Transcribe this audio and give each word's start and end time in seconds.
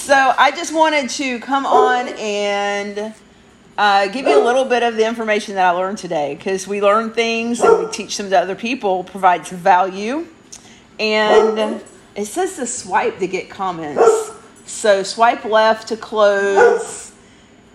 So 0.00 0.14
I 0.16 0.50
just 0.50 0.74
wanted 0.74 1.10
to 1.10 1.38
come 1.40 1.66
on 1.66 2.08
and 2.08 3.14
uh, 3.76 4.08
give 4.08 4.26
you 4.26 4.42
a 4.42 4.42
little 4.42 4.64
bit 4.64 4.82
of 4.82 4.96
the 4.96 5.06
information 5.06 5.56
that 5.56 5.66
I 5.66 5.70
learned 5.72 5.98
today 5.98 6.34
because 6.34 6.66
we 6.66 6.80
learn 6.80 7.12
things 7.12 7.60
and 7.60 7.84
we 7.84 7.92
teach 7.92 8.16
them 8.16 8.30
to 8.30 8.40
other 8.40 8.54
people, 8.54 9.04
provides 9.04 9.50
value. 9.50 10.26
And 10.98 11.82
it 12.16 12.24
says 12.24 12.56
to 12.56 12.66
swipe 12.66 13.18
to 13.18 13.26
get 13.26 13.50
comments. 13.50 14.32
So 14.64 15.02
swipe 15.02 15.44
left 15.44 15.88
to 15.88 15.98
close. 15.98 17.12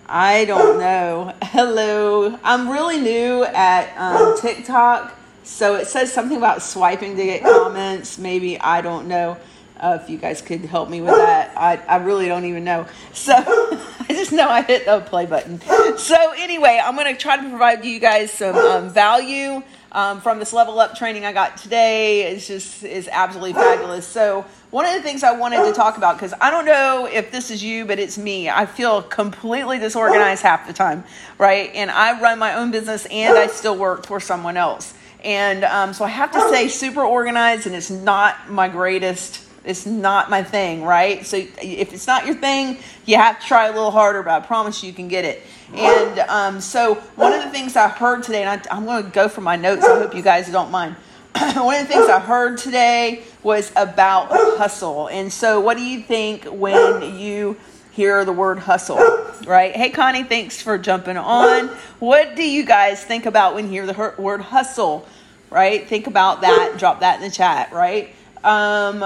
I 0.08 0.46
don't 0.46 0.80
know. 0.80 1.32
Hello. 1.42 2.36
I'm 2.42 2.68
really 2.68 3.00
new 3.00 3.44
at 3.44 3.96
um, 3.96 4.36
TikTok. 4.40 5.16
So 5.44 5.76
it 5.76 5.86
says 5.86 6.12
something 6.12 6.36
about 6.36 6.60
swiping 6.60 7.16
to 7.16 7.24
get 7.24 7.42
comments. 7.44 8.18
Maybe 8.18 8.60
I 8.60 8.80
don't 8.80 9.06
know. 9.06 9.38
Uh, 9.78 9.98
if 10.00 10.08
you 10.08 10.16
guys 10.16 10.40
could 10.40 10.62
help 10.64 10.88
me 10.88 11.00
with 11.00 11.14
that, 11.14 11.52
I, 11.56 11.76
I 11.86 11.96
really 11.96 12.26
don't 12.26 12.44
even 12.44 12.64
know. 12.64 12.86
So 13.12 13.34
I 13.36 14.06
just 14.08 14.32
know 14.32 14.48
I 14.48 14.62
hit 14.62 14.86
the 14.86 15.00
play 15.00 15.26
button. 15.26 15.60
So 15.98 16.32
anyway, 16.36 16.80
I'm 16.82 16.94
going 16.96 17.14
to 17.14 17.20
try 17.20 17.36
to 17.36 17.48
provide 17.48 17.84
you 17.84 17.98
guys 17.98 18.30
some 18.30 18.56
um, 18.56 18.90
value 18.90 19.62
um, 19.92 20.20
from 20.20 20.38
this 20.38 20.52
level 20.52 20.78
up 20.78 20.96
training 20.96 21.24
I 21.24 21.32
got 21.32 21.56
today. 21.56 22.24
It's 22.24 22.46
just 22.46 22.84
is 22.84 23.08
absolutely 23.10 23.54
fabulous. 23.54 24.06
So 24.06 24.44
one 24.70 24.84
of 24.84 24.94
the 24.94 25.02
things 25.02 25.22
I 25.22 25.32
wanted 25.32 25.64
to 25.64 25.72
talk 25.72 25.96
about 25.96 26.16
because 26.16 26.34
I 26.40 26.50
don't 26.50 26.66
know 26.66 27.08
if 27.10 27.30
this 27.30 27.50
is 27.50 27.62
you, 27.62 27.84
but 27.86 27.98
it's 27.98 28.18
me. 28.18 28.50
I 28.50 28.66
feel 28.66 29.02
completely 29.02 29.78
disorganized 29.78 30.42
half 30.42 30.66
the 30.66 30.72
time, 30.72 31.04
right? 31.38 31.70
And 31.74 31.90
I 31.90 32.20
run 32.20 32.38
my 32.38 32.54
own 32.54 32.70
business 32.70 33.06
and 33.06 33.38
I 33.38 33.46
still 33.46 33.76
work 33.76 34.06
for 34.06 34.20
someone 34.20 34.56
else. 34.56 34.94
And 35.24 35.64
um, 35.64 35.92
so 35.94 36.04
I 36.04 36.08
have 36.08 36.30
to 36.32 36.40
say, 36.50 36.68
super 36.68 37.02
organized, 37.02 37.66
and 37.66 37.74
it's 37.74 37.90
not 37.90 38.50
my 38.50 38.68
greatest 38.68 39.45
it's 39.66 39.84
not 39.84 40.30
my 40.30 40.42
thing, 40.42 40.84
right? 40.84 41.26
So 41.26 41.36
if 41.36 41.92
it's 41.92 42.06
not 42.06 42.24
your 42.26 42.36
thing, 42.36 42.78
you 43.04 43.16
have 43.16 43.40
to 43.40 43.46
try 43.46 43.66
a 43.66 43.72
little 43.72 43.90
harder, 43.90 44.22
but 44.22 44.42
I 44.42 44.46
promise 44.46 44.82
you, 44.82 44.88
you 44.88 44.94
can 44.94 45.08
get 45.08 45.24
it. 45.24 45.42
And 45.74 46.20
um, 46.20 46.60
so 46.60 46.94
one 47.16 47.32
of 47.32 47.42
the 47.42 47.50
things 47.50 47.76
I 47.76 47.88
heard 47.88 48.22
today, 48.22 48.44
and 48.44 48.60
I, 48.70 48.76
I'm 48.76 48.84
going 48.86 49.04
to 49.04 49.10
go 49.10 49.28
for 49.28 49.40
my 49.40 49.56
notes. 49.56 49.84
I 49.84 49.98
hope 49.98 50.14
you 50.14 50.22
guys 50.22 50.50
don't 50.50 50.70
mind. 50.70 50.94
one 51.56 51.80
of 51.80 51.86
the 51.86 51.92
things 51.92 52.08
I 52.08 52.20
heard 52.20 52.58
today 52.58 53.24
was 53.42 53.72
about 53.76 54.28
hustle. 54.30 55.08
And 55.08 55.32
so, 55.32 55.60
what 55.60 55.76
do 55.76 55.84
you 55.84 56.00
think 56.00 56.44
when 56.44 57.18
you 57.18 57.56
hear 57.92 58.24
the 58.24 58.32
word 58.32 58.58
hustle, 58.58 58.98
right? 59.46 59.74
Hey, 59.74 59.90
Connie, 59.90 60.22
thanks 60.22 60.60
for 60.62 60.78
jumping 60.78 61.16
on. 61.16 61.68
What 61.98 62.36
do 62.36 62.48
you 62.48 62.64
guys 62.64 63.02
think 63.02 63.26
about 63.26 63.54
when 63.54 63.66
you 63.66 63.72
hear 63.72 63.86
the 63.86 64.14
word 64.18 64.42
hustle, 64.42 65.08
right? 65.50 65.86
Think 65.88 66.06
about 66.06 66.42
that. 66.42 66.74
Drop 66.78 67.00
that 67.00 67.16
in 67.16 67.28
the 67.28 67.34
chat, 67.34 67.72
right? 67.72 68.14
Um, 68.44 69.00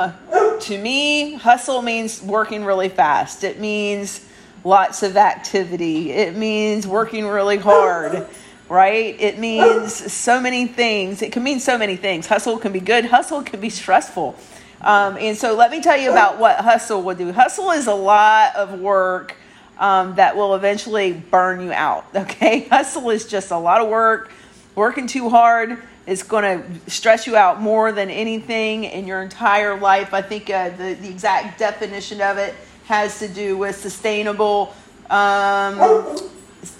to 0.62 0.78
me, 0.78 1.34
hustle 1.34 1.82
means 1.82 2.22
working 2.22 2.64
really 2.64 2.88
fast. 2.88 3.44
It 3.44 3.58
means 3.58 4.26
lots 4.64 5.02
of 5.02 5.16
activity. 5.16 6.12
It 6.12 6.36
means 6.36 6.86
working 6.86 7.26
really 7.26 7.56
hard, 7.56 8.26
right? 8.68 9.18
It 9.20 9.38
means 9.38 10.12
so 10.12 10.40
many 10.40 10.66
things. 10.66 11.22
It 11.22 11.32
can 11.32 11.42
mean 11.42 11.60
so 11.60 11.78
many 11.78 11.96
things. 11.96 12.26
Hustle 12.26 12.58
can 12.58 12.72
be 12.72 12.80
good, 12.80 13.06
hustle 13.06 13.42
can 13.42 13.60
be 13.60 13.70
stressful. 13.70 14.36
Um, 14.80 15.18
and 15.18 15.36
so, 15.36 15.54
let 15.54 15.70
me 15.70 15.82
tell 15.82 15.98
you 15.98 16.10
about 16.10 16.38
what 16.38 16.56
hustle 16.56 17.02
will 17.02 17.14
do. 17.14 17.32
Hustle 17.32 17.70
is 17.72 17.86
a 17.86 17.94
lot 17.94 18.56
of 18.56 18.80
work 18.80 19.36
um, 19.78 20.14
that 20.14 20.36
will 20.36 20.54
eventually 20.54 21.12
burn 21.12 21.60
you 21.60 21.72
out, 21.72 22.06
okay? 22.14 22.66
Hustle 22.68 23.10
is 23.10 23.26
just 23.26 23.50
a 23.50 23.58
lot 23.58 23.80
of 23.82 23.88
work, 23.88 24.30
working 24.74 25.06
too 25.06 25.28
hard 25.28 25.82
it's 26.06 26.22
going 26.22 26.44
to 26.44 26.90
stress 26.90 27.26
you 27.26 27.36
out 27.36 27.60
more 27.60 27.92
than 27.92 28.10
anything 28.10 28.84
in 28.84 29.06
your 29.06 29.22
entire 29.22 29.78
life. 29.78 30.14
I 30.14 30.22
think 30.22 30.50
uh, 30.50 30.70
the, 30.70 30.94
the 30.94 31.08
exact 31.08 31.58
definition 31.58 32.20
of 32.20 32.38
it 32.38 32.54
has 32.86 33.18
to 33.20 33.28
do 33.28 33.56
with 33.56 33.76
sustainable, 33.76 34.74
um, 35.08 35.78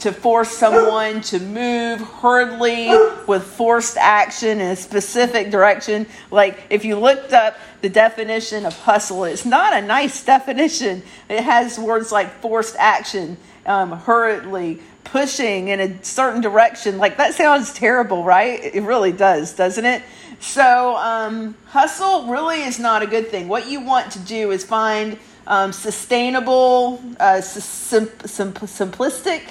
to 0.01 0.13
force 0.13 0.51
someone 0.51 1.21
to 1.23 1.39
move 1.39 2.01
hurriedly 2.01 2.89
with 3.27 3.43
forced 3.43 3.97
action 3.97 4.61
in 4.61 4.73
a 4.73 4.77
specific 4.77 5.51
direction. 5.51 6.07
Like 6.31 6.59
if 6.71 6.85
you 6.85 6.97
looked 6.97 7.33
up 7.33 7.57
the 7.81 7.89
definition 7.89 8.67
of 8.67 8.79
hustle, 8.79 9.25
it's 9.25 9.47
not 9.47 9.73
a 9.73 9.81
nice 9.81 10.25
definition. 10.35 11.03
It 11.29 11.43
has 11.43 11.79
words 11.79 12.13
like 12.13 12.41
forced 12.41 12.77
action, 12.77 13.37
um, 13.67 13.93
hurriedly, 13.93 14.81
pushing 15.05 15.69
in 15.69 15.81
a 15.81 16.05
certain 16.05 16.41
direction. 16.41 16.99
Like 16.99 17.17
that 17.17 17.35
sounds 17.35 17.73
terrible, 17.73 18.25
right? 18.25 18.61
It 18.63 18.83
really 18.83 19.13
does, 19.13 19.55
doesn't 19.55 19.85
it? 19.85 20.03
So, 20.41 20.97
um, 20.97 21.55
hustle 21.67 22.27
really 22.29 22.63
is 22.63 22.79
not 22.79 23.03
a 23.03 23.07
good 23.07 23.29
thing. 23.29 23.49
What 23.49 23.69
you 23.69 23.81
want 23.81 24.13
to 24.13 24.19
do 24.21 24.53
is 24.53 24.65
find 24.65 25.19
um, 25.47 25.73
sustainable, 25.73 27.03
uh, 27.19 27.41
sim- 27.43 28.09
sim- 28.25 28.53
simplistic, 28.55 29.43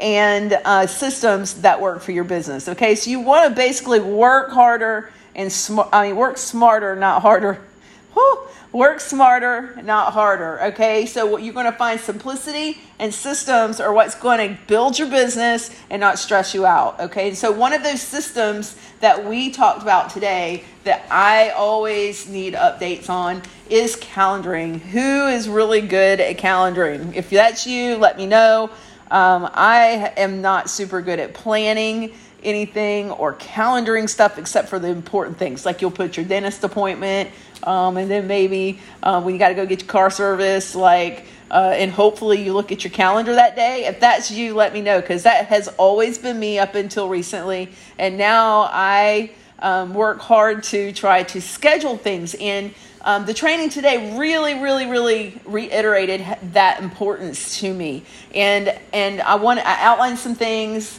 and 0.00 0.54
uh, 0.64 0.86
systems 0.86 1.54
that 1.60 1.80
work 1.80 2.00
for 2.00 2.12
your 2.12 2.24
business. 2.24 2.68
Okay, 2.68 2.94
so 2.94 3.10
you 3.10 3.20
want 3.20 3.48
to 3.48 3.54
basically 3.54 4.00
work 4.00 4.50
harder 4.50 5.10
and 5.34 5.52
smart. 5.52 5.88
I 5.92 6.08
mean, 6.08 6.16
work 6.16 6.38
smarter, 6.38 6.96
not 6.96 7.22
harder. 7.22 7.60
Whew 8.14 8.48
Work 8.72 9.00
smarter, 9.00 9.78
not 9.82 10.14
harder. 10.14 10.62
Okay, 10.62 11.04
so 11.04 11.26
what 11.26 11.42
you're 11.42 11.52
going 11.52 11.66
to 11.66 11.72
find 11.72 12.00
simplicity 12.00 12.78
and 12.98 13.12
systems 13.12 13.80
are 13.80 13.92
what's 13.92 14.14
going 14.14 14.48
to 14.48 14.58
build 14.66 14.98
your 14.98 15.10
business 15.10 15.70
and 15.90 16.00
not 16.00 16.18
stress 16.18 16.54
you 16.54 16.64
out. 16.64 16.98
Okay, 16.98 17.34
so 17.34 17.52
one 17.52 17.74
of 17.74 17.82
those 17.82 18.00
systems 18.00 18.74
that 19.00 19.26
we 19.26 19.50
talked 19.50 19.82
about 19.82 20.08
today 20.08 20.64
that 20.84 21.06
I 21.10 21.50
always 21.50 22.26
need 22.26 22.54
updates 22.54 23.10
on 23.10 23.42
is 23.68 23.94
calendaring. 23.96 24.80
Who 24.80 25.26
is 25.26 25.50
really 25.50 25.82
good 25.82 26.18
at 26.18 26.38
calendaring? 26.38 27.14
If 27.14 27.28
that's 27.28 27.66
you, 27.66 27.96
let 27.96 28.16
me 28.16 28.26
know. 28.26 28.70
Um, 29.10 29.50
I 29.52 30.14
am 30.16 30.40
not 30.40 30.70
super 30.70 31.02
good 31.02 31.18
at 31.18 31.34
planning 31.34 32.14
anything 32.42 33.10
or 33.10 33.34
calendaring 33.34 34.08
stuff 34.08 34.38
except 34.38 34.68
for 34.68 34.78
the 34.78 34.88
important 34.88 35.36
things 35.36 35.66
like 35.66 35.82
you'll 35.82 35.90
put 35.90 36.16
your 36.16 36.26
dentist 36.26 36.64
appointment 36.64 37.30
um, 37.64 37.96
and 37.96 38.10
then 38.10 38.26
maybe 38.26 38.78
uh, 39.02 39.20
when 39.20 39.34
you 39.34 39.38
got 39.38 39.48
to 39.48 39.54
go 39.54 39.66
get 39.66 39.82
your 39.82 39.88
car 39.88 40.10
service 40.10 40.74
like 40.74 41.26
uh, 41.50 41.74
and 41.76 41.90
hopefully 41.90 42.42
you 42.42 42.54
look 42.54 42.72
at 42.72 42.82
your 42.82 42.90
calendar 42.90 43.34
that 43.34 43.54
day. 43.54 43.84
If 43.84 44.00
that's 44.00 44.30
you 44.30 44.54
let 44.54 44.72
me 44.72 44.80
know 44.80 45.00
because 45.00 45.24
that 45.24 45.46
has 45.46 45.68
always 45.68 46.16
been 46.16 46.38
me 46.38 46.58
up 46.58 46.74
until 46.74 47.08
recently. 47.08 47.68
And 47.98 48.16
now 48.16 48.68
i 48.72 49.30
um, 49.58 49.94
work 49.94 50.18
hard 50.18 50.64
to 50.64 50.92
try 50.92 51.22
to 51.24 51.40
schedule 51.40 51.96
things. 51.96 52.34
And 52.34 52.74
um, 53.02 53.26
the 53.26 53.34
training 53.34 53.68
today 53.68 54.16
really 54.18 54.54
really 54.60 54.86
really 54.86 55.40
reiterated 55.44 56.24
that 56.52 56.82
importance 56.82 57.60
to 57.60 57.72
me. 57.72 58.04
And 58.34 58.76
and 58.92 59.20
i 59.20 59.34
want 59.34 59.60
to 59.60 59.66
outline 59.66 60.16
some 60.16 60.34
things 60.34 60.98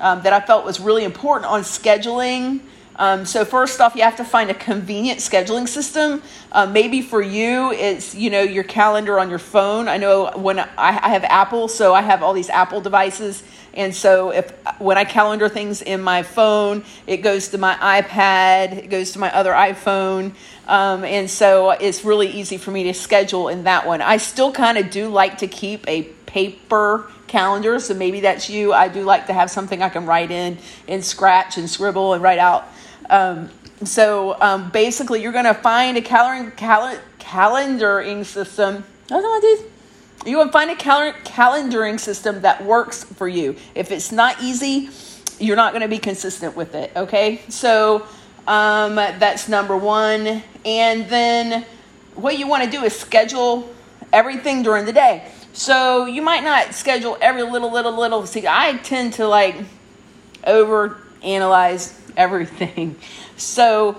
um, 0.00 0.22
that 0.22 0.32
I 0.32 0.40
felt 0.40 0.64
was 0.64 0.80
really 0.80 1.04
important 1.04 1.50
on 1.50 1.62
scheduling. 1.62 2.60
Um, 2.96 3.24
so 3.24 3.44
first 3.44 3.80
off, 3.80 3.96
you 3.96 4.02
have 4.02 4.16
to 4.16 4.24
find 4.24 4.50
a 4.50 4.54
convenient 4.54 5.18
scheduling 5.18 5.66
system. 5.66 6.22
Uh, 6.52 6.66
maybe 6.66 7.02
for 7.02 7.20
you, 7.20 7.72
it's 7.72 8.14
you 8.14 8.30
know 8.30 8.42
your 8.42 8.64
calendar 8.64 9.18
on 9.18 9.30
your 9.30 9.38
phone. 9.38 9.88
I 9.88 9.96
know 9.96 10.30
when 10.36 10.60
I, 10.60 10.68
I 10.78 11.08
have 11.08 11.24
Apple, 11.24 11.68
so 11.68 11.94
I 11.94 12.02
have 12.02 12.22
all 12.22 12.32
these 12.32 12.50
Apple 12.50 12.80
devices, 12.80 13.42
and 13.74 13.94
so 13.94 14.30
if 14.30 14.52
when 14.78 14.96
I 14.96 15.04
calendar 15.04 15.48
things 15.48 15.82
in 15.82 16.00
my 16.00 16.22
phone, 16.22 16.84
it 17.06 17.18
goes 17.18 17.48
to 17.48 17.58
my 17.58 17.74
iPad, 17.74 18.84
it 18.84 18.90
goes 18.90 19.12
to 19.12 19.18
my 19.18 19.34
other 19.34 19.52
iPhone, 19.52 20.32
um, 20.68 21.04
and 21.04 21.28
so 21.28 21.70
it's 21.70 22.04
really 22.04 22.28
easy 22.28 22.58
for 22.58 22.70
me 22.70 22.84
to 22.84 22.94
schedule 22.94 23.48
in 23.48 23.64
that 23.64 23.86
one. 23.86 24.02
I 24.02 24.18
still 24.18 24.52
kind 24.52 24.78
of 24.78 24.90
do 24.90 25.08
like 25.08 25.38
to 25.38 25.48
keep 25.48 25.88
a 25.88 26.02
paper 26.26 27.10
calendar, 27.26 27.80
so 27.80 27.94
maybe 27.94 28.20
that's 28.20 28.48
you. 28.48 28.72
I 28.72 28.86
do 28.86 29.02
like 29.02 29.26
to 29.26 29.32
have 29.32 29.50
something 29.50 29.82
I 29.82 29.88
can 29.88 30.06
write 30.06 30.30
in 30.30 30.58
and 30.86 31.04
scratch 31.04 31.58
and 31.58 31.68
scribble 31.68 32.12
and 32.12 32.22
write 32.22 32.38
out. 32.38 32.68
Um, 33.10 33.50
so 33.84 34.40
um, 34.40 34.70
basically, 34.70 35.22
you're 35.22 35.32
going 35.32 35.44
to 35.44 35.54
find 35.54 35.96
a 35.96 36.02
cal- 36.02 36.50
cal- 36.52 36.98
calendaring 37.18 38.24
system. 38.24 38.84
Know 39.10 39.18
what 39.18 39.42
these. 39.42 39.60
You 40.26 40.38
will 40.38 40.50
find 40.50 40.70
a 40.70 40.76
cal- 40.76 41.12
calendaring 41.24 42.00
system 42.00 42.42
that 42.42 42.64
works 42.64 43.04
for 43.04 43.28
you. 43.28 43.56
If 43.74 43.90
it's 43.90 44.10
not 44.10 44.42
easy, 44.42 44.88
you're 45.38 45.56
not 45.56 45.72
going 45.72 45.82
to 45.82 45.88
be 45.88 45.98
consistent 45.98 46.56
with 46.56 46.74
it. 46.74 46.92
Okay, 46.96 47.42
so 47.48 48.06
um, 48.46 48.94
that's 48.94 49.48
number 49.48 49.76
one. 49.76 50.42
And 50.64 51.08
then 51.08 51.66
what 52.14 52.38
you 52.38 52.46
want 52.46 52.64
to 52.64 52.70
do 52.70 52.84
is 52.84 52.98
schedule 52.98 53.68
everything 54.12 54.62
during 54.62 54.86
the 54.86 54.92
day. 54.92 55.30
So 55.52 56.06
you 56.06 56.22
might 56.22 56.42
not 56.42 56.74
schedule 56.74 57.18
every 57.20 57.42
little, 57.42 57.70
little, 57.70 57.96
little. 57.96 58.26
See, 58.26 58.46
I 58.46 58.76
tend 58.78 59.14
to 59.14 59.26
like 59.28 59.56
over 60.46 60.98
analyze 61.22 62.00
everything. 62.16 62.96
So 63.36 63.96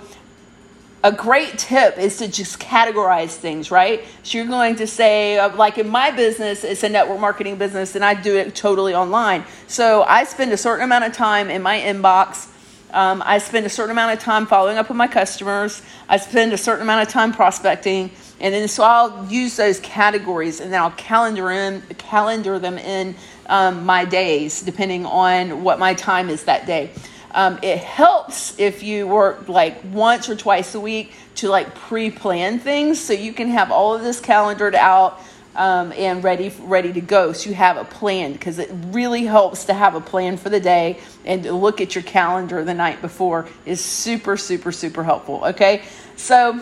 a 1.03 1.12
great 1.12 1.57
tip 1.59 1.97
is 2.00 2.17
to 2.17 2.27
just 2.27 2.59
categorize 2.59 3.35
things, 3.35 3.69
right? 3.69 4.03
So 4.23 4.38
you're 4.38 4.47
going 4.47 4.77
to 4.77 4.88
say, 4.88 5.38
uh, 5.38 5.56
like 5.56 5.77
in 5.77 5.88
my 5.88 6.09
business, 6.12 6.63
it's 6.63 6.83
a 6.83 6.89
network 6.89 7.19
marketing 7.19 7.57
business, 7.57 7.95
and 7.95 8.03
I 8.03 8.15
do 8.15 8.35
it 8.35 8.56
totally 8.56 8.95
online. 8.95 9.44
So 9.67 10.03
I 10.03 10.23
spend 10.23 10.51
a 10.51 10.57
certain 10.57 10.83
amount 10.83 11.06
of 11.06 11.13
time 11.13 11.50
in 11.50 11.62
my 11.62 11.79
inbox. 11.79 12.47
Um, 12.91 13.21
I 13.25 13.38
spend 13.39 13.65
a 13.65 13.69
certain 13.69 13.91
amount 13.91 14.13
of 14.17 14.19
time 14.19 14.47
following 14.47 14.77
up 14.77 14.88
with 14.89 14.97
my 14.97 15.07
customers. 15.07 15.81
I 16.09 16.17
spend 16.17 16.53
a 16.53 16.57
certain 16.57 16.83
amount 16.83 17.07
of 17.07 17.13
time 17.13 17.33
prospecting 17.33 18.09
And 18.39 18.53
then 18.53 18.67
so 18.67 18.83
I'll 18.83 19.25
use 19.27 19.56
those 19.56 19.79
categories 19.79 20.59
and 20.59 20.71
then 20.71 20.81
I'll 20.81 20.91
calendar 20.91 21.51
in 21.51 21.81
calendar 21.97 22.59
them 22.59 22.77
in 22.77 23.15
um, 23.47 23.85
my 23.85 24.06
days 24.06 24.62
depending 24.62 25.06
on 25.06 25.63
what 25.63 25.79
my 25.79 25.94
time 25.94 26.29
is 26.29 26.44
that 26.44 26.65
day. 26.65 26.91
Um, 27.35 27.59
it 27.61 27.79
helps 27.79 28.57
if 28.57 28.81
you 28.81 29.07
work 29.07 29.49
like 29.49 29.77
once 29.91 30.29
or 30.29 30.37
twice 30.37 30.73
a 30.73 30.79
week 30.79 31.11
to 31.35 31.49
like 31.49 31.75
pre-plan 31.75 32.59
things 32.59 32.97
so 32.97 33.11
you 33.11 33.33
can 33.33 33.49
have 33.49 33.71
all 33.71 33.93
of 33.93 34.03
this 34.03 34.21
calendared 34.21 34.73
out 34.73 35.21
um, 35.53 35.91
and 35.97 36.23
ready 36.23 36.53
ready 36.61 36.93
to 36.93 37.01
go. 37.01 37.33
So 37.33 37.49
you 37.49 37.55
have 37.55 37.75
a 37.75 37.83
plan 37.83 38.31
because 38.31 38.57
it 38.57 38.69
really 38.87 39.25
helps 39.25 39.65
to 39.65 39.73
have 39.73 39.95
a 39.95 40.01
plan 40.01 40.37
for 40.37 40.49
the 40.49 40.61
day 40.61 40.97
and 41.25 41.43
to 41.43 41.51
look 41.51 41.81
at 41.81 41.93
your 41.93 42.05
calendar 42.05 42.63
the 42.63 42.73
night 42.73 43.01
before 43.01 43.49
is 43.65 43.83
super 43.83 44.38
super 44.38 44.71
super 44.71 45.03
helpful. 45.03 45.43
Okay, 45.43 45.83
so 46.15 46.57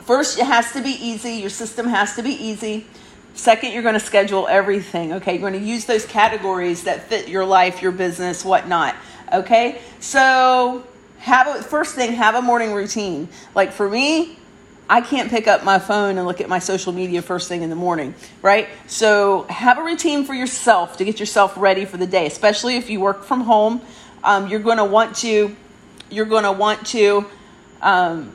first 0.00 0.36
it 0.36 0.46
has 0.46 0.72
to 0.72 0.82
be 0.82 0.90
easy. 1.00 1.34
Your 1.34 1.50
system 1.50 1.86
has 1.86 2.16
to 2.16 2.24
be 2.24 2.32
easy. 2.32 2.86
Second, 3.34 3.72
you're 3.72 3.82
going 3.82 3.94
to 3.94 4.00
schedule 4.00 4.46
everything. 4.48 5.14
Okay, 5.14 5.32
you're 5.32 5.50
going 5.50 5.60
to 5.60 5.68
use 5.68 5.84
those 5.84 6.06
categories 6.06 6.84
that 6.84 7.08
fit 7.08 7.28
your 7.28 7.44
life, 7.44 7.82
your 7.82 7.92
business, 7.92 8.44
whatnot. 8.44 8.94
Okay, 9.32 9.80
so 10.00 10.84
have 11.18 11.46
a 11.46 11.62
first 11.62 11.94
thing, 11.94 12.12
have 12.12 12.34
a 12.34 12.42
morning 12.42 12.72
routine. 12.72 13.28
Like 13.54 13.72
for 13.72 13.88
me, 13.88 14.36
I 14.88 15.00
can't 15.00 15.30
pick 15.30 15.48
up 15.48 15.64
my 15.64 15.78
phone 15.78 16.18
and 16.18 16.26
look 16.26 16.42
at 16.42 16.48
my 16.48 16.58
social 16.58 16.92
media 16.92 17.22
first 17.22 17.48
thing 17.48 17.62
in 17.62 17.70
the 17.70 17.76
morning, 17.76 18.14
right? 18.42 18.68
So 18.86 19.44
have 19.48 19.78
a 19.78 19.82
routine 19.82 20.24
for 20.24 20.34
yourself 20.34 20.98
to 20.98 21.04
get 21.04 21.18
yourself 21.18 21.56
ready 21.56 21.86
for 21.86 21.96
the 21.96 22.06
day, 22.06 22.26
especially 22.26 22.76
if 22.76 22.90
you 22.90 23.00
work 23.00 23.24
from 23.24 23.40
home. 23.40 23.80
Um, 24.22 24.48
you're 24.48 24.60
going 24.60 24.76
to 24.76 24.84
want 24.84 25.16
to, 25.16 25.56
you're 26.10 26.26
going 26.26 26.44
to 26.44 26.52
want 26.52 26.86
to 26.88 27.24
um, 27.80 28.34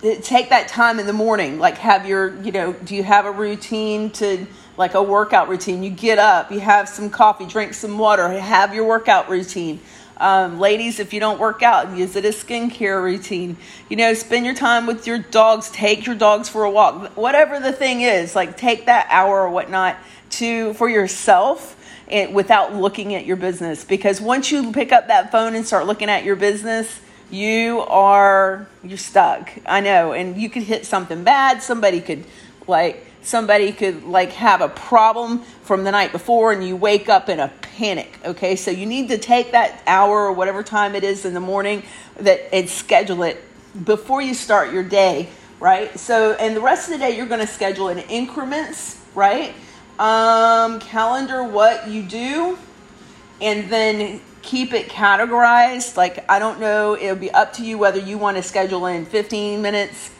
take 0.00 0.50
that 0.50 0.68
time 0.68 1.00
in 1.00 1.06
the 1.06 1.12
morning. 1.12 1.58
Like 1.58 1.78
have 1.78 2.06
your, 2.06 2.40
you 2.42 2.52
know, 2.52 2.72
do 2.72 2.94
you 2.94 3.02
have 3.02 3.26
a 3.26 3.32
routine 3.32 4.10
to 4.10 4.46
like 4.76 4.94
a 4.94 5.02
workout 5.02 5.48
routine? 5.48 5.82
You 5.82 5.90
get 5.90 6.20
up, 6.20 6.52
you 6.52 6.60
have 6.60 6.88
some 6.88 7.10
coffee, 7.10 7.46
drink 7.46 7.74
some 7.74 7.98
water, 7.98 8.28
have 8.28 8.72
your 8.72 8.84
workout 8.84 9.28
routine. 9.28 9.80
Um, 10.22 10.60
ladies, 10.60 11.00
if 11.00 11.12
you 11.12 11.18
don't 11.18 11.40
work 11.40 11.64
out, 11.64 11.96
use 11.96 12.14
it 12.14 12.24
as 12.24 12.36
skincare 12.36 13.02
routine. 13.02 13.56
You 13.88 13.96
know, 13.96 14.14
spend 14.14 14.46
your 14.46 14.54
time 14.54 14.86
with 14.86 15.04
your 15.04 15.18
dogs. 15.18 15.68
Take 15.72 16.06
your 16.06 16.14
dogs 16.14 16.48
for 16.48 16.62
a 16.62 16.70
walk. 16.70 17.16
Whatever 17.16 17.58
the 17.58 17.72
thing 17.72 18.02
is, 18.02 18.36
like 18.36 18.56
take 18.56 18.86
that 18.86 19.08
hour 19.10 19.40
or 19.40 19.50
whatnot 19.50 19.96
to 20.30 20.74
for 20.74 20.88
yourself 20.88 21.76
and 22.06 22.32
without 22.36 22.72
looking 22.72 23.16
at 23.16 23.26
your 23.26 23.34
business. 23.34 23.84
Because 23.84 24.20
once 24.20 24.52
you 24.52 24.70
pick 24.70 24.92
up 24.92 25.08
that 25.08 25.32
phone 25.32 25.56
and 25.56 25.66
start 25.66 25.86
looking 25.86 26.08
at 26.08 26.22
your 26.22 26.36
business, 26.36 27.00
you 27.28 27.80
are 27.80 28.68
you're 28.84 28.98
stuck. 28.98 29.50
I 29.66 29.80
know, 29.80 30.12
and 30.12 30.40
you 30.40 30.48
could 30.48 30.62
hit 30.62 30.86
something 30.86 31.24
bad. 31.24 31.64
Somebody 31.64 32.00
could 32.00 32.24
like 32.68 33.04
somebody 33.24 33.72
could 33.72 34.04
like 34.04 34.30
have 34.32 34.60
a 34.60 34.68
problem 34.68 35.40
from 35.62 35.84
the 35.84 35.90
night 35.90 36.12
before 36.12 36.52
and 36.52 36.66
you 36.66 36.76
wake 36.76 37.08
up 37.08 37.28
in 37.28 37.40
a 37.40 37.48
panic 37.62 38.18
okay? 38.24 38.56
So 38.56 38.70
you 38.70 38.86
need 38.86 39.08
to 39.08 39.18
take 39.18 39.52
that 39.52 39.82
hour 39.86 40.26
or 40.26 40.32
whatever 40.32 40.62
time 40.62 40.94
it 40.94 41.04
is 41.04 41.24
in 41.24 41.34
the 41.34 41.40
morning 41.40 41.82
that 42.16 42.54
and 42.54 42.68
schedule 42.68 43.22
it 43.22 43.42
before 43.84 44.20
you 44.22 44.34
start 44.34 44.72
your 44.72 44.82
day 44.82 45.28
right? 45.60 45.96
So 45.98 46.32
and 46.32 46.56
the 46.56 46.60
rest 46.60 46.88
of 46.88 46.94
the 46.94 46.98
day 46.98 47.16
you're 47.16 47.26
going 47.26 47.40
to 47.40 47.46
schedule 47.46 47.88
in 47.88 47.98
increments 47.98 49.00
right? 49.14 49.54
Um, 49.98 50.80
calendar 50.80 51.44
what 51.44 51.88
you 51.88 52.02
do 52.02 52.58
and 53.40 53.70
then 53.70 54.20
keep 54.42 54.72
it 54.72 54.88
categorized. 54.88 55.96
Like 55.96 56.28
i 56.28 56.38
don't 56.38 56.60
know 56.60 56.96
it'll 56.96 57.16
be 57.16 57.30
up 57.30 57.52
to 57.54 57.64
you 57.64 57.78
whether 57.78 58.00
you 58.00 58.18
want 58.18 58.36
to 58.36 58.42
schedule 58.42 58.86
in 58.86 59.06
15 59.06 59.62
minutes 59.62 60.10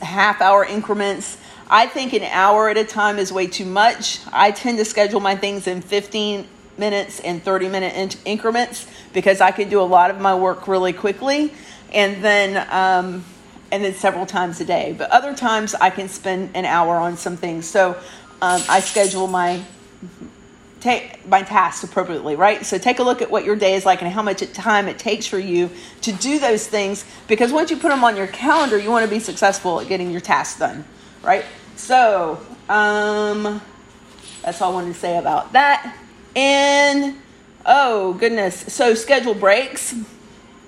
half 0.00 0.40
hour 0.40 0.64
increments 0.64 1.38
I 1.68 1.86
think 1.86 2.12
an 2.12 2.22
hour 2.22 2.68
at 2.68 2.76
a 2.76 2.84
time 2.84 3.18
is 3.18 3.32
way 3.32 3.48
too 3.48 3.64
much. 3.64 4.20
I 4.32 4.52
tend 4.52 4.78
to 4.78 4.84
schedule 4.84 5.18
my 5.18 5.34
things 5.34 5.66
in 5.66 5.82
15 5.82 6.46
minutes 6.78 7.18
and 7.20 7.42
30 7.42 7.68
minute 7.68 8.16
increments 8.24 8.86
because 9.12 9.40
I 9.40 9.50
can 9.50 9.68
do 9.68 9.80
a 9.80 9.82
lot 9.82 10.10
of 10.10 10.20
my 10.20 10.34
work 10.34 10.68
really 10.68 10.92
quickly 10.92 11.52
and 11.92 12.22
then 12.22 12.68
um, 12.70 13.24
and 13.72 13.82
then 13.82 13.94
several 13.94 14.26
times 14.26 14.60
a 14.60 14.64
day. 14.64 14.94
But 14.96 15.10
other 15.10 15.34
times 15.34 15.74
I 15.74 15.90
can 15.90 16.08
spend 16.08 16.50
an 16.54 16.66
hour 16.66 16.96
on 16.96 17.16
some 17.16 17.36
things. 17.36 17.66
So 17.66 17.92
um, 18.40 18.62
I 18.68 18.78
schedule 18.78 19.26
my 19.26 19.60
take 20.78 21.26
my 21.26 21.42
tasks 21.42 21.82
appropriately, 21.82 22.36
right? 22.36 22.64
So 22.64 22.78
take 22.78 23.00
a 23.00 23.02
look 23.02 23.22
at 23.22 23.28
what 23.28 23.44
your 23.44 23.56
day 23.56 23.74
is 23.74 23.84
like 23.84 24.02
and 24.02 24.12
how 24.12 24.22
much 24.22 24.40
time 24.52 24.86
it 24.86 25.00
takes 25.00 25.26
for 25.26 25.38
you 25.38 25.70
to 26.02 26.12
do 26.12 26.38
those 26.38 26.68
things 26.68 27.04
because 27.26 27.50
once 27.50 27.72
you 27.72 27.76
put 27.76 27.88
them 27.88 28.04
on 28.04 28.16
your 28.16 28.28
calendar, 28.28 28.78
you 28.78 28.90
want 28.90 29.04
to 29.04 29.10
be 29.10 29.18
successful 29.18 29.80
at 29.80 29.88
getting 29.88 30.12
your 30.12 30.20
tasks 30.20 30.60
done 30.60 30.84
right? 31.26 31.44
So, 31.74 32.40
um, 32.68 33.60
that's 34.42 34.62
all 34.62 34.70
I 34.70 34.74
wanted 34.74 34.94
to 34.94 34.98
say 34.98 35.18
about 35.18 35.52
that. 35.52 35.96
And 36.36 37.16
oh 37.66 38.14
goodness, 38.14 38.72
so 38.72 38.94
schedule 38.94 39.34
breaks, 39.34 39.94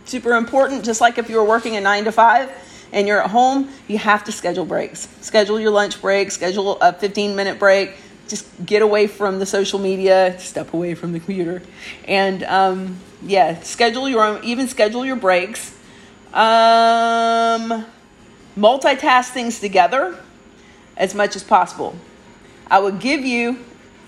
super 0.04 0.32
important. 0.32 0.84
Just 0.84 1.00
like 1.00 1.16
if 1.16 1.30
you 1.30 1.36
were 1.36 1.44
working 1.44 1.76
a 1.76 1.80
nine 1.80 2.04
to 2.04 2.12
five 2.12 2.50
and 2.92 3.06
you're 3.06 3.22
at 3.22 3.30
home, 3.30 3.68
you 3.86 3.98
have 3.98 4.24
to 4.24 4.32
schedule 4.32 4.64
breaks. 4.64 5.08
Schedule 5.20 5.60
your 5.60 5.70
lunch 5.70 6.00
break. 6.00 6.30
Schedule 6.30 6.78
a 6.80 6.92
15 6.92 7.36
minute 7.36 7.58
break. 7.58 7.94
Just 8.26 8.46
get 8.66 8.82
away 8.82 9.06
from 9.06 9.38
the 9.38 9.46
social 9.46 9.78
media. 9.78 10.38
Step 10.40 10.74
away 10.74 10.94
from 10.94 11.12
the 11.12 11.20
computer, 11.20 11.62
and 12.06 12.42
um, 12.44 12.98
yeah, 13.22 13.60
schedule 13.62 14.06
your 14.08 14.22
own. 14.22 14.44
Even 14.44 14.68
schedule 14.68 15.06
your 15.06 15.16
breaks. 15.16 15.74
Um, 16.34 17.86
multitask 18.54 19.30
things 19.30 19.60
together 19.60 20.18
as 20.98 21.14
much 21.14 21.36
as 21.36 21.42
possible. 21.42 21.96
I 22.70 22.80
would 22.80 23.00
give 23.00 23.24
you 23.24 23.64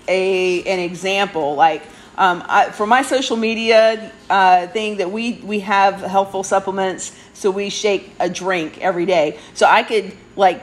a 0.07 0.63
an 0.63 0.79
example 0.79 1.55
like 1.55 1.81
um, 2.17 2.43
I, 2.47 2.69
for 2.69 2.85
my 2.85 3.01
social 3.01 3.37
media 3.37 4.11
uh, 4.29 4.67
thing 4.67 4.97
that 4.97 5.11
we 5.11 5.41
we 5.43 5.61
have 5.61 6.01
helpful 6.01 6.43
supplements 6.43 7.15
so 7.33 7.49
we 7.49 7.69
shake 7.69 8.11
a 8.19 8.29
drink 8.29 8.79
every 8.79 9.05
day. 9.07 9.39
So 9.55 9.65
i 9.65 9.81
could 9.81 10.13
like 10.35 10.61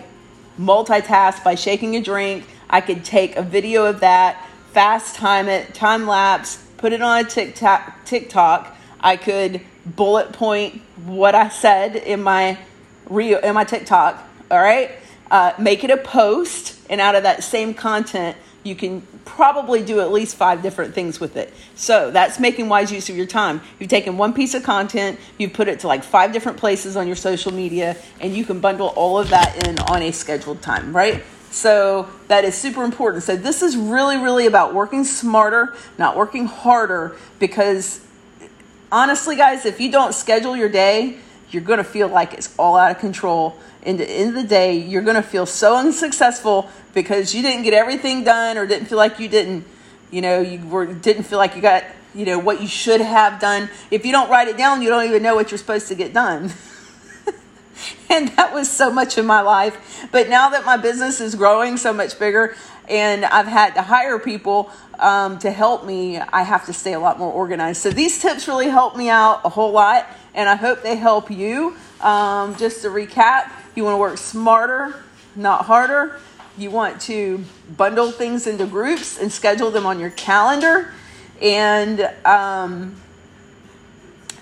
multitask 0.59 1.43
by 1.43 1.55
shaking 1.55 1.97
a 1.97 2.01
drink. 2.01 2.45
I 2.71 2.81
could 2.81 3.05
take 3.05 3.37
a 3.37 3.43
video 3.43 3.87
of 3.87 4.01
that 4.01 4.45
fast 4.73 5.17
time 5.17 5.49
it 5.49 5.75
time 5.75 6.07
lapse 6.07 6.63
put 6.77 6.93
it 6.93 7.03
on 7.03 7.25
a 7.25 7.29
tiktok 7.29 8.05
tiktok. 8.05 8.77
I 9.01 9.17
could 9.17 9.63
bullet 9.87 10.33
point 10.33 10.83
what 11.07 11.35
i 11.35 11.49
said 11.49 11.97
in 11.97 12.23
my 12.23 12.59
reel 13.09 13.39
in 13.39 13.55
my 13.55 13.65
tiktok 13.65 14.23
all 14.51 14.61
right 14.61 14.91
uh, 15.31 15.53
make 15.59 15.85
it 15.85 15.91
a 15.91 15.97
post, 15.97 16.79
and 16.91 17.01
out 17.01 17.15
of 17.15 17.23
that 17.25 17.43
same 17.45 17.75
content, 17.75 18.37
you 18.65 18.75
can 18.75 19.03
probably 19.25 19.83
do 19.83 20.01
at 20.01 20.11
least 20.11 20.37
five 20.37 20.63
different 20.63 20.95
things 20.95 21.21
with 21.21 21.37
it. 21.37 21.53
So 21.75 22.11
that's 22.11 22.41
making 22.41 22.69
wise 22.69 22.91
use 22.91 23.09
of 23.09 23.17
your 23.17 23.27
time. 23.27 23.61
You've 23.79 23.91
taken 23.91 24.17
one 24.17 24.33
piece 24.33 24.55
of 24.55 24.63
content, 24.63 25.19
you've 25.39 25.53
put 25.53 25.69
it 25.69 25.81
to 25.81 25.87
like 25.87 26.03
five 26.03 26.33
different 26.33 26.59
places 26.59 26.97
on 26.97 27.07
your 27.07 27.17
social 27.17 27.53
media, 27.53 27.97
and 28.21 28.35
you 28.35 28.45
can 28.45 28.61
bundle 28.61 28.89
all 28.89 29.19
of 29.19 29.31
that 29.31 29.67
in 29.67 29.79
on 29.79 30.03
a 30.03 30.13
scheduled 30.13 30.61
time, 30.61 30.95
right? 30.95 31.23
So 31.51 32.09
that 32.29 32.45
is 32.45 32.55
super 32.55 32.85
important. 32.85 33.23
So 33.23 33.37
this 33.37 33.63
is 33.63 33.77
really, 33.77 34.17
really 34.17 34.47
about 34.47 34.75
working 34.75 35.05
smarter, 35.05 35.75
not 35.97 36.17
working 36.17 36.47
harder, 36.47 37.17
because 37.39 38.05
honestly, 38.93 39.37
guys, 39.37 39.65
if 39.65 39.81
you 39.81 39.91
don't 39.91 40.15
schedule 40.15 40.57
your 40.57 40.69
day, 40.69 41.19
you're 41.51 41.63
to 41.63 41.85
feel 41.85 42.09
like 42.09 42.35
it's 42.35 42.55
all 42.59 42.77
out 42.77 42.91
of 42.91 42.99
control 42.99 43.57
in 43.83 43.97
the 43.97 44.09
end 44.09 44.37
of 44.37 44.43
the 44.43 44.49
day, 44.49 44.77
you're 44.77 45.03
going 45.03 45.17
to 45.17 45.23
feel 45.23 45.47
so 45.47 45.77
unsuccessful 45.77 46.69
because 46.95 47.35
you 47.35 47.43
didn't 47.43 47.63
get 47.63 47.75
everything 47.75 48.25
done 48.25 48.59
or 48.59 48.67
didn't 48.67 48.87
feel 48.87 48.99
like 48.99 49.19
you 49.19 49.29
didn't, 49.29 49.65
you 50.11 50.21
know, 50.21 50.41
you 50.41 50.67
were, 50.67 50.87
didn't 50.87 51.25
feel 51.25 51.39
like 51.39 51.55
you 51.55 51.63
got, 51.63 51.85
you 52.15 52.25
know, 52.25 52.39
what 52.39 52.61
you 52.61 52.69
should 52.69 53.01
have 53.01 53.41
done. 53.41 53.69
If 53.91 54.05
you 54.05 54.13
don't 54.13 54.31
write 54.31 54.49
it 54.49 54.57
down, 54.57 54.83
you 54.83 54.89
don't 54.89 55.05
even 55.05 55.23
know 55.23 55.35
what 55.35 55.51
you're 55.51 55.59
supposed 55.59 55.89
to 55.89 55.95
get 55.95 56.13
done. 56.13 56.53
and 58.11 58.29
that 58.31 58.53
was 58.53 58.71
so 58.71 58.91
much 58.91 59.19
in 59.19 59.27
my 59.27 59.41
life. 59.41 60.09
But 60.11 60.29
now 60.29 60.51
that 60.51 60.65
my 60.65 60.77
business 60.77 61.21
is 61.21 61.35
growing 61.35 61.77
so 61.77 61.93
much 61.93 62.19
bigger 62.19 62.57
and 62.89 63.25
I've 63.25 63.47
had 63.47 63.75
to 63.75 63.83
hire 63.83 64.19
people 64.19 64.71
um, 64.99 65.39
to 65.41 65.51
help 65.51 65.85
me, 65.85 66.19
I 66.19 66.43
have 66.43 66.67
to 66.67 66.73
stay 66.73 66.95
a 66.95 67.01
lot 67.01 67.19
more 67.19 67.33
organized. 67.33 67.83
So 67.83 67.91
these 67.91 68.21
tips 68.21 68.49
really 68.49 68.69
help 68.69 68.97
me 68.97 69.11
out 69.11 69.43
a 69.45 69.49
whole 69.49 69.73
lot, 69.73 70.07
and 70.35 70.49
I 70.49 70.57
hope 70.57 70.83
they 70.83 70.97
help 70.97 71.31
you. 71.31 71.77
Um, 72.01 72.57
just 72.57 72.83
to 72.83 72.89
recap, 72.89 73.51
you 73.79 73.85
want 73.85 73.95
to 73.95 73.99
work 73.99 74.19
smarter, 74.19 74.97
not 75.37 75.65
harder. 75.65 76.19
You 76.59 76.73
want 76.73 77.01
to 77.03 77.45
bundle 77.77 78.11
things 78.11 78.49
into 78.49 78.67
groups 78.67 79.17
and 79.19 79.31
schedule 79.31 79.71
them 79.71 79.87
on 79.87 80.01
your 80.01 80.11
calendar. 80.11 80.93
And 81.41 82.01
um, 82.25 82.97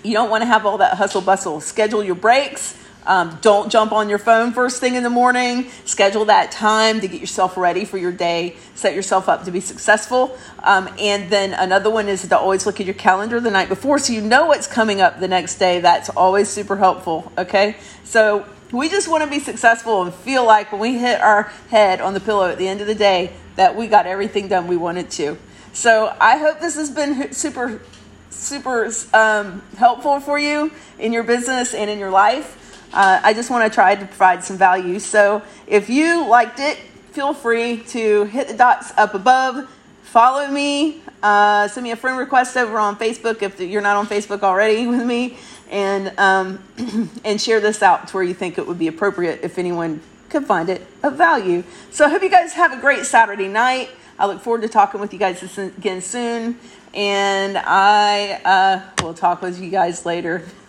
you 0.03 0.13
don't 0.13 0.31
want 0.31 0.41
to 0.41 0.47
have 0.47 0.65
all 0.65 0.79
that 0.79 0.95
hustle 0.95 1.21
bustle. 1.21 1.61
Schedule 1.61 2.03
your 2.03 2.15
breaks. 2.15 2.75
Um, 3.05 3.37
don't 3.41 3.71
jump 3.71 3.91
on 3.91 4.09
your 4.09 4.17
phone 4.17 4.51
first 4.51 4.81
thing 4.81 4.95
in 4.95 5.03
the 5.03 5.09
morning. 5.09 5.69
Schedule 5.85 6.25
that 6.25 6.51
time 6.51 6.99
to 6.99 7.07
get 7.07 7.21
yourself 7.21 7.55
ready 7.55 7.85
for 7.85 7.99
your 7.99 8.11
day. 8.11 8.55
Set 8.73 8.95
yourself 8.95 9.29
up 9.29 9.45
to 9.45 9.51
be 9.51 9.59
successful. 9.59 10.35
Um, 10.63 10.89
and 10.99 11.29
then 11.29 11.53
another 11.53 11.91
one 11.91 12.09
is 12.09 12.27
to 12.27 12.37
always 12.37 12.65
look 12.65 12.79
at 12.79 12.87
your 12.87 12.95
calendar 12.95 13.39
the 13.39 13.51
night 13.51 13.69
before 13.69 13.99
so 13.99 14.13
you 14.13 14.21
know 14.21 14.47
what's 14.47 14.65
coming 14.65 14.99
up 14.99 15.19
the 15.19 15.27
next 15.27 15.59
day. 15.59 15.79
That's 15.79 16.09
always 16.09 16.49
super 16.49 16.75
helpful. 16.75 17.31
Okay. 17.37 17.77
So 18.03 18.45
We 18.71 18.89
just 18.89 19.07
want 19.07 19.23
to 19.23 19.29
be 19.29 19.39
successful 19.39 20.01
and 20.01 20.13
feel 20.13 20.45
like 20.45 20.73
when 20.73 20.81
we 20.81 20.97
hit 20.97 21.21
our 21.21 21.43
head 21.69 22.01
on 22.01 22.13
the 22.13 22.19
pillow 22.19 22.49
at 22.49 22.57
the 22.57 22.67
end 22.67 22.81
of 22.81 22.87
the 22.87 22.95
day 22.95 23.31
that 23.55 23.77
we 23.77 23.87
got 23.87 24.05
everything 24.05 24.49
done 24.49 24.67
we 24.67 24.75
wanted 24.75 25.09
to. 25.11 25.37
So 25.71 26.13
I 26.19 26.37
hope 26.37 26.59
this 26.59 26.75
has 26.75 26.91
been 26.91 27.31
super, 27.31 27.81
super 28.29 28.91
um, 29.13 29.61
helpful 29.77 30.19
for 30.19 30.37
you 30.37 30.71
in 30.99 31.13
your 31.13 31.23
business 31.23 31.73
and 31.73 31.89
in 31.89 31.97
your 31.97 32.11
life. 32.11 32.83
Uh, 32.93 33.21
I 33.23 33.33
just 33.33 33.49
want 33.49 33.71
to 33.71 33.73
try 33.73 33.95
to 33.95 34.05
provide 34.05 34.43
some 34.43 34.57
value. 34.57 34.99
So 34.99 35.43
if 35.65 35.89
you 35.89 36.25
liked 36.27 36.59
it, 36.59 36.77
feel 37.11 37.33
free 37.33 37.77
to 37.87 38.25
hit 38.25 38.49
the 38.49 38.53
dots 38.53 38.91
up 38.97 39.13
above, 39.13 39.69
follow 40.07 40.47
me, 40.47 41.01
uh, 41.21 41.67
send 41.67 41.83
me 41.83 41.91
a 41.91 41.95
friend 41.95 42.17
request 42.17 42.55
over 42.57 42.77
on 42.79 42.97
Facebook 42.97 43.41
if 43.41 43.59
you're 43.59 43.81
not 43.81 43.97
on 43.97 44.07
Facebook 44.07 44.41
already 44.41 44.87
with 44.93 45.05
me, 45.05 45.37
and 45.69 46.17
um, 46.17 46.63
and 47.25 47.39
share 47.41 47.59
this 47.59 47.83
out 47.83 48.07
to 48.07 48.13
where 48.15 48.23
you 48.23 48.33
think 48.33 48.57
it 48.57 48.65
would 48.65 48.79
be 48.79 48.87
appropriate 48.87 49.41
if 49.43 49.57
anyone 49.57 50.01
could 50.29 50.45
find 50.45 50.69
it 50.69 50.85
of 51.03 51.15
value. 51.15 51.63
So 51.91 52.05
I 52.05 52.09
hope 52.09 52.21
you 52.21 52.29
guys 52.29 52.53
have 52.53 52.73
a 52.73 52.79
great 52.79 53.05
Saturday 53.05 53.47
night. 53.47 53.89
I 54.19 54.25
look 54.25 54.41
forward 54.41 54.61
to 54.63 54.69
talking 54.69 54.99
with 54.99 55.13
you 55.13 55.19
guys 55.19 55.57
again 55.57 56.01
soon, 56.01 56.57
and 56.93 57.57
I 57.57 58.41
uh, 58.43 59.03
will 59.03 59.13
talk 59.13 59.41
with 59.41 59.61
you 59.61 59.69
guys 59.69 60.05
later. 60.05 60.43